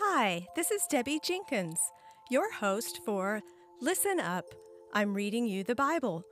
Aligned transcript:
Hi, 0.00 0.46
this 0.54 0.70
is 0.70 0.86
Debbie 0.88 1.18
Jenkins, 1.18 1.80
your 2.30 2.52
host 2.52 3.00
for 3.04 3.42
Listen 3.80 4.20
Up. 4.20 4.44
I'm 4.92 5.12
reading 5.12 5.44
you 5.44 5.64
the 5.64 5.74
Bible. 5.74 6.22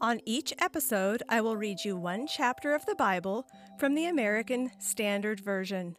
On 0.00 0.22
each 0.24 0.54
episode, 0.58 1.22
I 1.28 1.42
will 1.42 1.54
read 1.54 1.84
you 1.84 1.98
one 1.98 2.26
chapter 2.26 2.74
of 2.74 2.86
the 2.86 2.94
Bible 2.94 3.44
from 3.78 3.94
the 3.94 4.06
American 4.06 4.70
Standard 4.78 5.40
Version. 5.40 5.96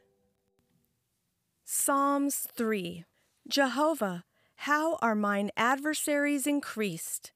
Psalms 1.64 2.48
3 2.58 3.06
Jehovah, 3.48 4.24
how 4.56 4.98
are 5.00 5.14
mine 5.14 5.52
adversaries 5.56 6.48
increased? 6.48 7.34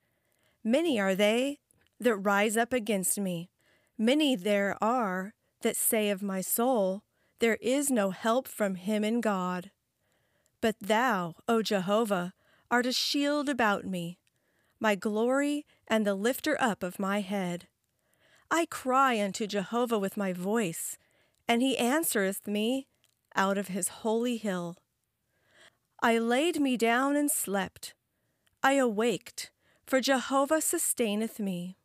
Many 0.64 1.00
are 1.00 1.14
they 1.14 1.60
that 2.00 2.16
rise 2.16 2.58
up 2.58 2.74
against 2.74 3.20
me. 3.20 3.52
Many 4.00 4.36
there 4.36 4.76
are 4.82 5.36
that 5.62 5.76
say 5.76 6.10
of 6.10 6.24
my 6.24 6.42
soul, 6.42 7.04
There 7.40 7.58
is 7.62 7.90
no 7.90 8.12
help 8.12 8.48
from 8.48 8.76
him 8.76 9.04
in 9.04 9.22
God. 9.22 9.72
But 10.62 10.76
thou, 10.82 11.36
O 11.48 11.62
Jehovah, 11.62 12.34
art 12.70 12.86
a 12.86 12.92
shield 12.92 13.48
about 13.48 13.86
me, 13.86 14.20
my 14.80 14.96
glory 14.96 15.66
and 15.88 16.06
the 16.06 16.16
lifter 16.16 16.58
up 16.60 16.84
of 16.84 17.00
my 17.00 17.22
head. 17.22 17.68
I 18.52 18.66
cry 18.66 19.22
unto 19.22 19.48
Jehovah 19.48 20.00
with 20.00 20.18
my 20.18 20.34
voice, 20.34 20.98
and 21.48 21.62
he 21.62 21.78
answereth 21.78 22.46
me 22.46 22.88
out 23.36 23.58
of 23.58 23.70
his 23.70 23.88
holy 23.88 24.38
hill. 24.38 24.78
I 26.02 26.18
laid 26.18 26.60
me 26.60 26.76
down 26.76 27.16
and 27.16 27.32
slept. 27.32 27.94
I 28.62 28.74
awaked, 28.74 29.52
for 29.86 30.02
Jehovah 30.02 30.62
sustaineth 30.62 31.40
me. 31.40 31.78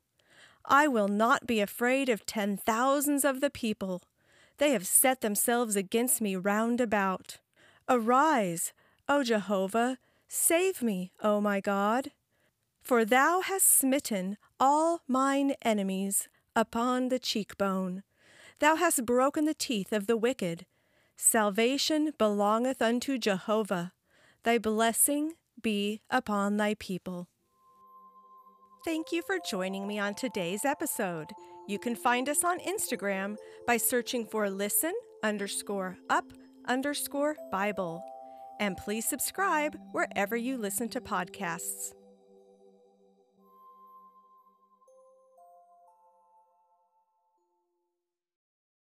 I 0.65 0.89
will 0.89 1.09
not 1.09 1.47
be 1.47 1.61
afraid 1.61 2.09
of 2.09 2.27
ten 2.27 2.57
thousands 2.57 3.25
of 3.25 3.41
the 3.41 3.51
people. 3.51 4.03
They 4.59 4.71
have 4.71 4.87
set 4.87 5.21
themselves 5.21 5.77
against 5.77 6.21
me 6.21 6.37
round 6.37 6.81
about. 6.81 7.39
Arise, 7.89 8.73
O 9.09 9.23
Jehovah, 9.23 9.99
save 10.29 10.83
me, 10.83 11.13
O 11.23 11.41
my 11.41 11.61
God. 11.61 12.13
For 12.83 13.05
thou 13.05 13.41
hast 13.41 13.67
smitten 13.67 14.37
all 14.61 15.03
mine 15.09 15.55
enemies 15.63 16.29
upon 16.55 17.09
the 17.09 17.19
cheekbone. 17.19 18.03
Thou 18.61 18.77
hast 18.77 19.05
broken 19.05 19.45
the 19.45 19.55
teeth 19.55 19.93
of 19.93 20.07
the 20.07 20.17
wicked. 20.17 20.67
Salvation 21.17 22.13
belongeth 22.19 22.81
unto 22.81 23.19
Jehovah. 23.19 23.93
Thy 24.43 24.59
blessing 24.59 25.33
be 25.61 26.01
upon 26.11 26.57
thy 26.57 26.75
people. 26.75 27.29
Thank 28.85 29.13
you 29.13 29.23
for 29.23 29.39
joining 29.39 29.87
me 29.87 29.99
on 29.99 30.15
today's 30.15 30.67
episode. 30.67 31.33
You 31.67 31.79
can 31.79 31.97
find 31.97 32.29
us 32.29 32.45
on 32.45 32.59
Instagram 32.59 33.37
by 33.67 33.79
searching 33.79 34.27
for 34.27 34.51
listen 34.51 34.93
underscore 35.23 35.97
up 36.11 36.27
underscore 36.69 37.35
Bible. 37.51 38.05
And 38.61 38.77
please 38.77 39.09
subscribe 39.09 39.79
wherever 39.93 40.37
you 40.37 40.59
listen 40.59 40.91
to 40.91 41.01
podcasts. 41.01 41.95